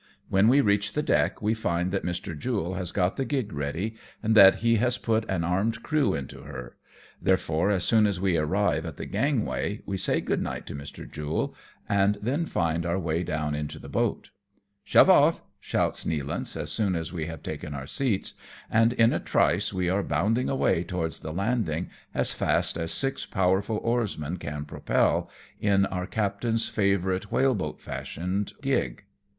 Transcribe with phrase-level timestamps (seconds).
[0.29, 2.35] When we reach the deck, we find that Mr.
[2.35, 6.39] Jule has got the gig ready, and that he has put an armed crew into
[6.41, 6.75] her;
[7.21, 10.73] therefore, as soon as we arrive at the gang way, we say good night to
[10.75, 11.07] Mr.
[11.07, 11.53] Jule,
[11.87, 14.31] and then fiud our way down into the boat."
[14.83, 18.33] Shove off!" shouts Nealance, as soon as we have taken our seats,
[18.71, 23.27] and in a trice we are bounding away towards the landing, as fast as six
[23.27, 25.29] powerful oarsmen can propel,
[25.59, 29.03] in our captain's favourite whale boat fashioned gig.